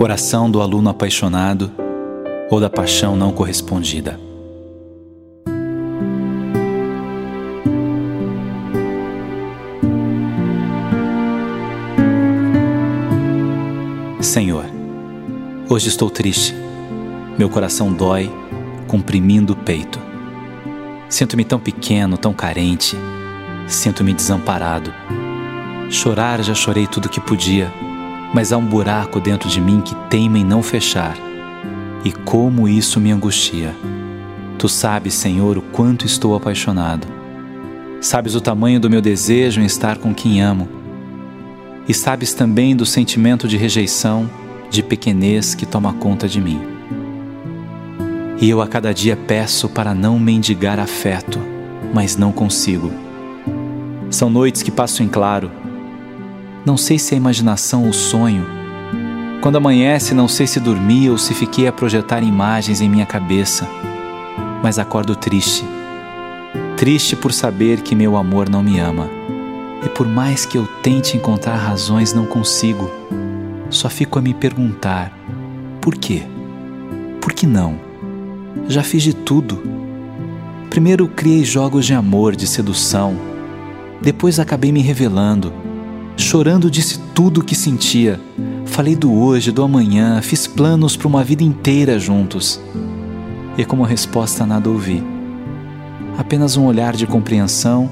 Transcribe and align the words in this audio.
Oração 0.00 0.48
do 0.48 0.62
aluno 0.62 0.90
apaixonado 0.90 1.72
ou 2.48 2.60
da 2.60 2.70
paixão 2.70 3.16
não 3.16 3.32
correspondida. 3.32 4.18
Senhor, 14.20 14.66
hoje 15.68 15.88
estou 15.88 16.08
triste. 16.08 16.54
Meu 17.36 17.50
coração 17.50 17.92
dói, 17.92 18.30
comprimindo 18.86 19.52
o 19.52 19.56
peito. 19.56 19.98
Sinto-me 21.08 21.44
tão 21.44 21.58
pequeno, 21.58 22.16
tão 22.16 22.32
carente. 22.32 22.96
Sinto-me 23.66 24.12
desamparado. 24.12 24.94
Chorar 25.90 26.40
já 26.44 26.54
chorei 26.54 26.86
tudo 26.86 27.08
que 27.08 27.20
podia 27.20 27.68
mas 28.32 28.52
há 28.52 28.56
um 28.56 28.64
buraco 28.64 29.20
dentro 29.20 29.48
de 29.48 29.60
mim 29.60 29.80
que 29.80 29.94
teima 30.08 30.38
em 30.38 30.44
não 30.44 30.62
fechar. 30.62 31.16
E 32.04 32.12
como 32.12 32.68
isso 32.68 33.00
me 33.00 33.10
angustia. 33.10 33.74
Tu 34.58 34.68
sabes, 34.68 35.14
Senhor, 35.14 35.56
o 35.56 35.62
quanto 35.62 36.06
estou 36.06 36.34
apaixonado. 36.34 37.06
Sabes 38.00 38.34
o 38.34 38.40
tamanho 38.40 38.78
do 38.78 38.90
meu 38.90 39.00
desejo 39.00 39.60
em 39.60 39.64
estar 39.64 39.98
com 39.98 40.14
quem 40.14 40.40
amo. 40.40 40.68
E 41.88 41.94
sabes 41.94 42.34
também 42.34 42.76
do 42.76 42.86
sentimento 42.86 43.48
de 43.48 43.56
rejeição, 43.56 44.28
de 44.70 44.82
pequenez 44.82 45.54
que 45.54 45.66
toma 45.66 45.92
conta 45.94 46.28
de 46.28 46.40
mim. 46.40 46.60
E 48.40 48.48
eu 48.48 48.60
a 48.62 48.68
cada 48.68 48.92
dia 48.92 49.16
peço 49.16 49.68
para 49.68 49.94
não 49.94 50.18
mendigar 50.18 50.78
afeto, 50.78 51.40
mas 51.92 52.16
não 52.16 52.30
consigo. 52.30 52.92
São 54.10 54.30
noites 54.30 54.62
que 54.62 54.70
passo 54.70 55.02
em 55.02 55.08
claro, 55.08 55.50
não 56.68 56.76
sei 56.76 56.98
se 56.98 57.14
é 57.14 57.16
imaginação 57.16 57.86
ou 57.86 57.94
sonho. 57.94 58.46
Quando 59.40 59.56
amanhece, 59.56 60.12
não 60.12 60.28
sei 60.28 60.46
se 60.46 60.60
dormi 60.60 61.08
ou 61.08 61.16
se 61.16 61.32
fiquei 61.32 61.66
a 61.66 61.72
projetar 61.72 62.22
imagens 62.22 62.82
em 62.82 62.90
minha 62.90 63.06
cabeça, 63.06 63.66
mas 64.62 64.78
acordo 64.78 65.16
triste. 65.16 65.64
Triste 66.76 67.16
por 67.16 67.32
saber 67.32 67.80
que 67.80 67.94
meu 67.94 68.18
amor 68.18 68.50
não 68.50 68.62
me 68.62 68.78
ama. 68.78 69.08
E 69.82 69.88
por 69.88 70.06
mais 70.06 70.44
que 70.44 70.58
eu 70.58 70.66
tente 70.82 71.16
encontrar 71.16 71.56
razões, 71.56 72.12
não 72.12 72.26
consigo. 72.26 72.90
Só 73.70 73.88
fico 73.88 74.18
a 74.18 74.22
me 74.22 74.34
perguntar: 74.34 75.10
por 75.80 75.96
quê? 75.96 76.24
Por 77.18 77.32
que 77.32 77.46
não? 77.46 77.80
Já 78.68 78.82
fiz 78.82 79.02
de 79.02 79.14
tudo. 79.14 79.62
Primeiro 80.68 81.08
criei 81.08 81.46
jogos 81.46 81.86
de 81.86 81.94
amor, 81.94 82.36
de 82.36 82.46
sedução. 82.46 83.16
Depois 84.02 84.38
acabei 84.38 84.70
me 84.70 84.82
revelando 84.82 85.67
Chorando, 86.18 86.68
disse 86.68 86.98
tudo 87.14 87.40
o 87.40 87.44
que 87.44 87.54
sentia. 87.54 88.20
Falei 88.66 88.96
do 88.96 89.14
hoje, 89.14 89.52
do 89.52 89.62
amanhã, 89.62 90.20
fiz 90.20 90.48
planos 90.48 90.96
para 90.96 91.06
uma 91.06 91.22
vida 91.22 91.44
inteira 91.44 91.96
juntos. 91.96 92.60
E 93.56 93.64
como 93.64 93.84
resposta, 93.84 94.44
nada 94.44 94.68
ouvi. 94.68 95.02
Apenas 96.18 96.56
um 96.56 96.66
olhar 96.66 96.96
de 96.96 97.06
compreensão 97.06 97.88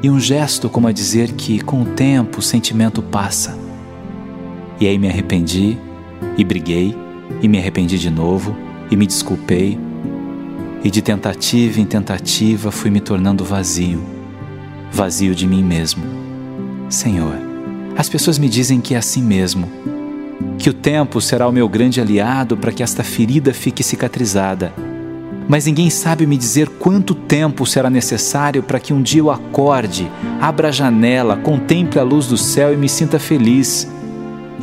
e 0.00 0.08
um 0.08 0.20
gesto 0.20 0.70
como 0.70 0.86
a 0.86 0.92
dizer 0.92 1.32
que, 1.32 1.58
com 1.58 1.82
o 1.82 1.86
tempo, 1.86 2.38
o 2.38 2.42
sentimento 2.42 3.02
passa. 3.02 3.58
E 4.80 4.86
aí 4.86 4.96
me 4.96 5.08
arrependi, 5.08 5.76
e 6.38 6.44
briguei, 6.44 6.96
e 7.42 7.48
me 7.48 7.58
arrependi 7.58 7.98
de 7.98 8.10
novo, 8.10 8.56
e 8.90 8.96
me 8.96 9.06
desculpei. 9.06 9.76
E 10.84 10.90
de 10.90 11.02
tentativa 11.02 11.80
em 11.80 11.84
tentativa 11.84 12.70
fui 12.70 12.90
me 12.90 13.00
tornando 13.00 13.44
vazio, 13.44 14.00
vazio 14.92 15.34
de 15.34 15.48
mim 15.48 15.64
mesmo. 15.64 16.04
Senhor, 16.88 17.45
as 17.96 18.08
pessoas 18.08 18.38
me 18.38 18.48
dizem 18.48 18.80
que 18.80 18.94
é 18.94 18.98
assim 18.98 19.22
mesmo, 19.22 19.70
que 20.58 20.68
o 20.68 20.74
tempo 20.74 21.20
será 21.20 21.48
o 21.48 21.52
meu 21.52 21.68
grande 21.68 22.00
aliado 22.00 22.56
para 22.56 22.70
que 22.70 22.82
esta 22.82 23.02
ferida 23.02 23.54
fique 23.54 23.82
cicatrizada. 23.82 24.72
Mas 25.48 25.64
ninguém 25.64 25.88
sabe 25.88 26.26
me 26.26 26.36
dizer 26.36 26.68
quanto 26.68 27.14
tempo 27.14 27.64
será 27.64 27.88
necessário 27.88 28.62
para 28.62 28.80
que 28.80 28.92
um 28.92 29.00
dia 29.00 29.20
eu 29.20 29.30
acorde, 29.30 30.10
abra 30.40 30.68
a 30.68 30.72
janela, 30.72 31.36
contemple 31.36 31.98
a 31.98 32.02
luz 32.02 32.26
do 32.26 32.36
céu 32.36 32.72
e 32.72 32.76
me 32.76 32.88
sinta 32.88 33.18
feliz. 33.18 33.88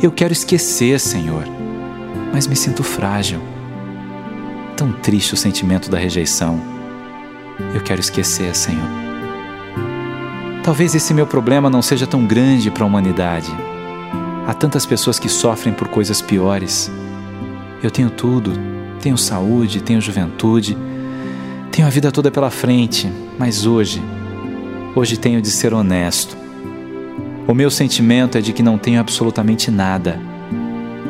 Eu 0.02 0.12
quero 0.12 0.32
esquecer, 0.32 1.00
Senhor, 1.00 1.44
mas 2.32 2.46
me 2.46 2.54
sinto 2.54 2.82
frágil. 2.82 3.40
Tão 4.76 4.92
triste 4.92 5.34
o 5.34 5.36
sentimento 5.36 5.90
da 5.90 5.98
rejeição. 5.98 6.60
Eu 7.74 7.80
quero 7.80 8.00
esquecer, 8.00 8.54
Senhor. 8.54 9.03
Talvez 10.64 10.94
esse 10.94 11.12
meu 11.12 11.26
problema 11.26 11.68
não 11.68 11.82
seja 11.82 12.06
tão 12.06 12.24
grande 12.24 12.70
para 12.70 12.84
a 12.84 12.86
humanidade. 12.86 13.52
Há 14.46 14.54
tantas 14.54 14.86
pessoas 14.86 15.18
que 15.18 15.28
sofrem 15.28 15.74
por 15.74 15.88
coisas 15.88 16.22
piores. 16.22 16.90
Eu 17.82 17.90
tenho 17.90 18.08
tudo, 18.08 18.50
tenho 18.98 19.18
saúde, 19.18 19.82
tenho 19.82 20.00
juventude, 20.00 20.74
tenho 21.70 21.86
a 21.86 21.90
vida 21.90 22.10
toda 22.10 22.30
pela 22.30 22.50
frente, 22.50 23.12
mas 23.38 23.66
hoje, 23.66 24.02
hoje 24.96 25.18
tenho 25.18 25.42
de 25.42 25.50
ser 25.50 25.74
honesto. 25.74 26.34
O 27.46 27.52
meu 27.52 27.70
sentimento 27.70 28.38
é 28.38 28.40
de 28.40 28.54
que 28.54 28.62
não 28.62 28.78
tenho 28.78 28.98
absolutamente 28.98 29.70
nada 29.70 30.18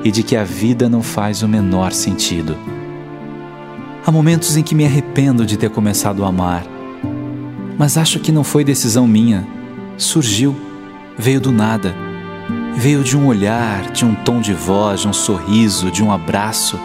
e 0.03 0.11
de 0.11 0.25
que 0.25 0.35
a 0.35 0.43
vida 0.43 0.89
não 0.89 1.01
faz 1.01 1.45
o 1.45 1.49
menor 1.49 1.93
sentido. 1.93 2.57
Há 4.05 4.11
momentos 4.11 4.57
em 4.57 4.65
que 4.65 4.75
me 4.75 4.85
arrependo 4.85 5.47
de 5.47 5.57
ter 5.57 5.71
começado 5.71 6.25
a 6.25 6.29
amar 6.29 6.74
mas 7.79 7.97
acho 7.97 8.21
que 8.21 8.33
não 8.33 8.45
foi 8.45 8.65
decisão 8.65 9.07
minha. 9.07 9.47
Surgiu, 9.97 10.57
veio 11.19 11.41
do 11.41 11.53
nada. 11.53 11.95
Veio 12.77 13.03
de 13.03 13.17
um 13.17 13.27
olhar, 13.27 13.91
de 13.93 14.05
um 14.05 14.15
tom 14.15 14.41
de 14.41 14.53
voz, 14.53 15.01
de 15.01 15.09
um 15.09 15.13
sorriso, 15.13 15.91
de 15.91 16.03
um 16.03 16.11
abraço. 16.11 16.79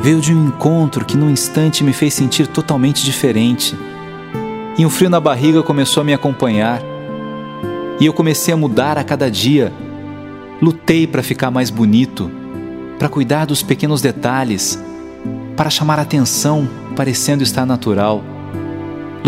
Veio 0.00 0.20
de 0.20 0.32
um 0.32 0.46
encontro 0.46 1.04
que 1.04 1.16
num 1.16 1.30
instante 1.30 1.82
me 1.82 1.92
fez 1.92 2.14
sentir 2.14 2.46
totalmente 2.46 3.04
diferente. 3.04 3.76
E 4.76 4.86
um 4.86 4.90
frio 4.90 5.10
na 5.10 5.18
barriga 5.18 5.62
começou 5.62 6.00
a 6.02 6.04
me 6.04 6.14
acompanhar. 6.14 6.80
E 7.98 8.06
eu 8.06 8.12
comecei 8.12 8.54
a 8.54 8.56
mudar 8.56 8.96
a 8.96 9.02
cada 9.02 9.28
dia. 9.28 9.72
Lutei 10.62 11.06
para 11.06 11.22
ficar 11.22 11.50
mais 11.50 11.70
bonito, 11.70 12.30
para 12.98 13.08
cuidar 13.08 13.44
dos 13.44 13.62
pequenos 13.62 14.00
detalhes, 14.00 14.82
para 15.56 15.70
chamar 15.70 15.98
atenção, 15.98 16.68
parecendo 16.94 17.42
estar 17.42 17.66
natural. 17.66 18.22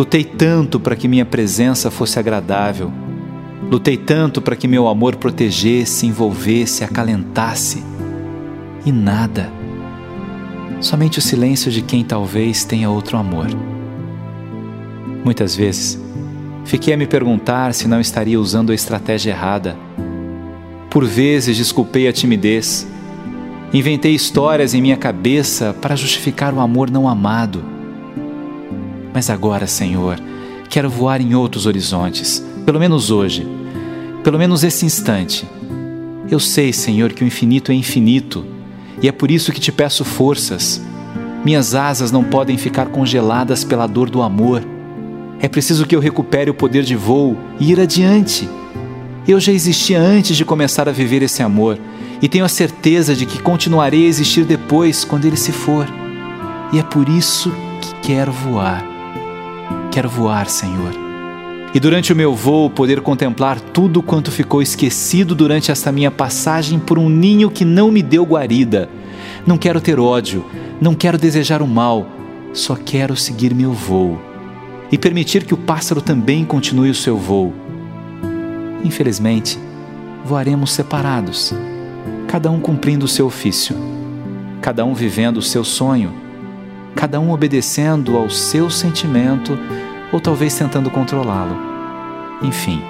Lutei 0.01 0.25
tanto 0.25 0.81
para 0.81 0.97
que 0.97 1.07
minha 1.07 1.27
presença 1.27 1.91
fosse 1.91 2.19
agradável. 2.19 2.91
Lutei 3.71 3.99
tanto 3.99 4.41
para 4.41 4.57
que 4.57 4.67
meu 4.67 4.89
amor 4.89 5.17
protegesse, 5.17 6.07
envolvesse, 6.07 6.83
acalentasse. 6.83 7.85
E 8.87 8.91
nada. 8.91 9.53
Somente 10.81 11.19
o 11.19 11.23
silêncio 11.23 11.71
de 11.71 11.83
quem 11.83 12.03
talvez 12.03 12.65
tenha 12.65 12.89
outro 12.89 13.19
amor. 13.19 13.49
Muitas 15.23 15.55
vezes, 15.55 16.03
fiquei 16.65 16.95
a 16.95 16.97
me 16.97 17.07
perguntar 17.07 17.75
se 17.75 17.87
não 17.87 18.01
estaria 18.01 18.41
usando 18.41 18.73
a 18.73 18.75
estratégia 18.75 19.33
errada. 19.33 19.77
Por 20.89 21.05
vezes, 21.05 21.59
desculpei 21.59 22.09
a 22.09 22.13
timidez. 22.13 22.89
Inventei 23.71 24.15
histórias 24.15 24.73
em 24.73 24.81
minha 24.81 24.97
cabeça 24.97 25.77
para 25.79 25.95
justificar 25.95 26.55
o 26.55 26.61
amor 26.61 26.91
não 26.91 27.07
amado 27.07 27.80
mas 29.13 29.31
agora, 29.31 29.67
Senhor, 29.67 30.21
quero 30.69 30.89
voar 30.89 31.21
em 31.21 31.35
outros 31.35 31.67
horizontes, 31.67 32.45
pelo 32.65 32.79
menos 32.79 33.11
hoje, 33.11 33.47
pelo 34.23 34.39
menos 34.39 34.63
esse 34.63 34.87
instante. 34.87 35.47
Eu 36.31 36.39
sei, 36.39 36.73
Senhor, 36.73 37.13
que 37.13 37.25
o 37.25 37.27
infinito 37.27 37.73
é 37.73 37.75
infinito 37.75 38.45
e 39.03 39.09
é 39.09 39.13
por 39.13 39.31
isso 39.31 39.53
que 39.53 39.61
te 39.61 39.73
peço 39.73 40.05
forças. 40.05 40.81
Minhas 41.45 41.75
asas 41.75 42.13
não 42.13 42.23
podem 42.23 42.59
ficar 42.59 42.87
congeladas 42.87 43.65
pela 43.65 43.87
dor 43.87 44.11
do 44.11 44.23
amor. 44.23 44.63
É 45.41 45.49
preciso 45.49 45.87
que 45.87 45.97
eu 45.97 46.01
recupere 46.01 46.51
o 46.51 46.55
poder 46.55 46.85
de 46.85 46.95
voo 46.95 47.37
e 47.59 47.73
ir 47.73 47.81
adiante. 47.81 48.49
Eu 49.27 49.41
já 49.41 49.53
existia 49.53 49.99
antes 49.99 50.37
de 50.37 50.45
começar 50.45 50.89
a 50.89 50.93
viver 50.93 51.23
esse 51.23 51.43
amor 51.43 51.79
e 52.21 52.29
tenho 52.29 52.45
a 52.45 52.49
certeza 52.49 53.15
de 53.15 53.25
que 53.25 53.41
continuarei 53.41 54.05
a 54.05 54.09
existir 54.09 54.45
depois, 54.45 55.05
quando 55.05 55.25
ele 55.25 55.37
se 55.37 55.53
for. 55.53 55.87
E 56.73 56.79
é 56.79 56.83
por 56.83 57.09
isso 57.09 57.51
que 57.81 58.09
quero 58.09 58.31
voar. 58.31 59.00
Quero 59.91 60.09
voar, 60.09 60.49
Senhor. 60.49 60.93
E 61.75 61.81
durante 61.81 62.13
o 62.13 62.17
meu 62.17 62.33
voo 62.33 62.71
poder 62.71 63.01
contemplar 63.01 63.61
tudo 63.61 64.01
quanto 64.01 64.31
ficou 64.31 64.63
esquecido 64.63 65.35
durante 65.35 65.73
esta 65.73 65.91
minha 65.91 66.11
passagem 66.11 66.79
por 66.79 66.97
um 66.97 67.09
ninho 67.09 67.51
que 67.51 67.65
não 67.65 67.91
me 67.91 68.03
deu 68.03 68.25
guarida. 68.25 68.89
Não 69.45 69.59
quero 69.59 69.81
ter 69.81 69.99
ódio, 69.99 70.45
não 70.81 70.95
quero 70.95 71.19
desejar 71.19 71.61
o 71.61 71.67
mal, 71.67 72.07
só 72.53 72.77
quero 72.77 73.17
seguir 73.17 73.53
meu 73.53 73.73
voo 73.73 74.21
e 74.93 74.99
permitir 74.99 75.45
que 75.45 75.55
o 75.55 75.59
pássaro 75.59 76.01
também 76.01 76.45
continue 76.45 76.91
o 76.91 76.95
seu 76.95 77.17
voo. 77.17 77.53
Infelizmente, 78.85 79.59
voaremos 80.25 80.73
separados, 80.73 81.53
cada 82.29 82.51
um 82.51 82.61
cumprindo 82.61 83.05
o 83.05 83.09
seu 83.09 83.27
ofício, 83.27 83.77
cada 84.61 84.85
um 84.85 84.95
vivendo 84.95 85.39
o 85.39 85.43
seu 85.43 85.65
sonho 85.65 86.30
cada 87.01 87.19
um 87.19 87.31
obedecendo 87.31 88.15
ao 88.19 88.29
seu 88.29 88.69
sentimento 88.69 89.59
ou 90.13 90.21
talvez 90.21 90.55
tentando 90.55 90.91
controlá-lo. 90.91 91.57
Enfim, 92.43 92.83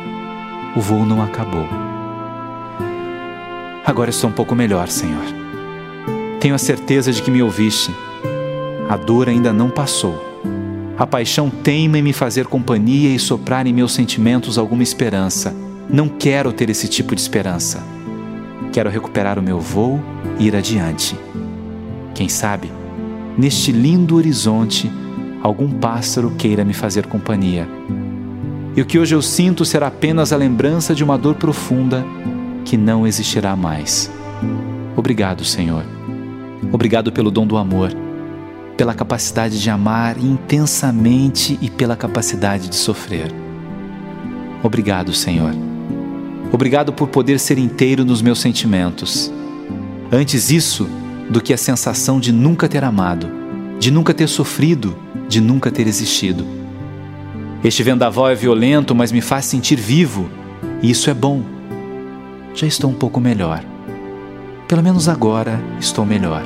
o 0.75 0.81
voo 0.81 1.07
não 1.07 1.23
acabou. 1.23 1.65
Agora 3.87 4.11
estou 4.11 4.29
um 4.29 4.33
pouco 4.33 4.53
melhor, 4.53 4.89
Senhor. 4.89 5.23
Tenho 6.41 6.57
a 6.57 6.59
certeza 6.59 7.13
de 7.13 7.23
que 7.23 7.31
me 7.31 7.41
ouviste. 7.41 7.95
A 8.89 8.97
dor 8.97 9.29
ainda 9.29 9.53
não 9.53 9.71
passou. 9.71 10.21
A 10.99 11.07
paixão 11.07 11.49
teima 11.49 11.97
em 11.97 12.03
me 12.03 12.13
fazer 12.13 12.47
companhia 12.47 13.15
e 13.15 13.19
soprar 13.19 13.65
em 13.65 13.73
meus 13.73 13.93
sentimentos 13.93 14.59
alguma 14.59 14.83
esperança. 14.83 15.55
Não 15.89 16.09
quero 16.09 16.53
ter 16.53 16.69
esse 16.69 16.89
tipo 16.89 17.15
de 17.15 17.21
esperança. 17.21 17.81
Quero 18.73 18.91
recuperar 18.91 19.39
o 19.39 19.43
meu 19.43 19.61
voo 19.61 20.01
e 20.37 20.49
ir 20.49 20.57
adiante. 20.57 21.17
Quem 22.13 22.29
sabe, 22.29 22.80
neste 23.37 23.73
lindo 23.73 24.17
horizonte, 24.17 24.91
algum 25.43 25.71
pássaro 25.71 26.31
queira 26.37 26.65
me 26.65 26.73
fazer 26.73 27.07
companhia. 27.07 27.69
E 28.77 28.81
o 28.81 28.87
que 28.87 28.99
hoje 28.99 29.15
eu 29.15 29.23
sinto 29.23 29.65
será 29.65 29.89
apenas 29.89 30.33
a 30.33 30.37
lembrança 30.37 30.95
de 30.95 31.03
uma 31.03 31.19
dor 31.19 31.35
profunda 31.35 32.05
que 32.65 32.77
não 32.77 33.07
existirá 33.07 33.57
mais. 33.57 34.11
Obrigado, 34.97 35.45
Senhor. 35.45 35.85
Obrigado 36.73 37.11
pelo 37.11 37.31
dom 37.31 37.47
do 37.47 37.57
amor 37.57 37.91
pela 38.81 38.95
capacidade 38.95 39.61
de 39.61 39.69
amar 39.69 40.17
intensamente 40.17 41.59
e 41.61 41.69
pela 41.69 41.95
capacidade 41.95 42.67
de 42.67 42.77
sofrer. 42.77 43.31
Obrigado, 44.63 45.13
Senhor. 45.13 45.53
Obrigado 46.51 46.91
por 46.91 47.09
poder 47.09 47.39
ser 47.39 47.59
inteiro 47.59 48.07
nos 48.07 48.23
meus 48.23 48.41
sentimentos. 48.41 49.31
Antes 50.11 50.51
isso 50.51 50.89
do 51.31 51.41
que 51.41 51.55
a 51.55 51.57
sensação 51.57 52.21
de 52.21 52.33
nunca 52.33 52.69
ter 52.69 52.85
amado, 52.85 53.27
de 53.79 53.91
nunca 53.91 54.13
ter 54.13 54.29
sofrido, 54.29 54.95
de 55.29 55.41
nunca 55.41 55.71
ter 55.71 55.87
existido. 55.87 56.45
Este 57.65 57.83
vendaval 57.83 58.29
é 58.29 58.35
violento, 58.35 58.95
mas 58.95 59.11
me 59.11 59.23
faz 59.23 59.47
sentir 59.47 59.77
vivo, 59.77 60.29
e 60.83 60.91
isso 60.91 61.09
é 61.09 61.15
bom. 61.15 61.43
Já 62.55 62.67
estou 62.67 62.91
um 62.91 62.95
pouco 62.95 63.21
melhor. 63.21 63.65
Pelo 64.69 64.83
menos 64.83 65.09
agora 65.09 65.59
estou 65.79 66.05
melhor. 66.05 66.43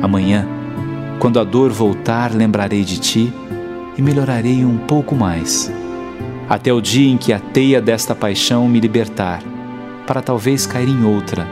Amanhã 0.00 0.46
quando 1.22 1.38
a 1.38 1.44
dor 1.44 1.70
voltar, 1.70 2.34
lembrarei 2.34 2.82
de 2.82 2.98
ti 2.98 3.32
e 3.96 4.02
melhorarei 4.02 4.64
um 4.64 4.76
pouco 4.76 5.14
mais, 5.14 5.72
até 6.48 6.72
o 6.72 6.80
dia 6.80 7.08
em 7.08 7.16
que 7.16 7.32
a 7.32 7.38
teia 7.38 7.80
desta 7.80 8.12
paixão 8.12 8.66
me 8.66 8.80
libertar, 8.80 9.40
para 10.04 10.20
talvez 10.20 10.66
cair 10.66 10.88
em 10.88 11.04
outra. 11.04 11.46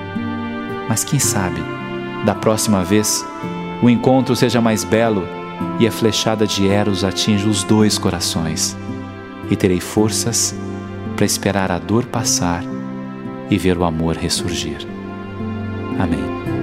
Mas 0.88 1.04
quem 1.04 1.20
sabe, 1.20 1.60
da 2.24 2.34
próxima 2.34 2.84
vez, 2.84 3.24
o 3.82 3.88
encontro 3.88 4.36
seja 4.36 4.60
mais 4.60 4.84
belo 4.84 5.26
e 5.78 5.86
a 5.86 5.92
flechada 5.92 6.46
de 6.46 6.68
Eros 6.68 7.04
atinja 7.04 7.48
os 7.48 7.64
dois 7.64 7.98
corações, 7.98 8.76
e 9.50 9.56
terei 9.56 9.80
forças 9.80 10.54
para 11.16 11.24
esperar 11.24 11.70
a 11.70 11.78
dor 11.78 12.04
passar 12.06 12.62
e 13.50 13.58
ver 13.58 13.76
o 13.76 13.84
amor 13.84 14.16
ressurgir. 14.16 14.86
Amém. 15.98 16.59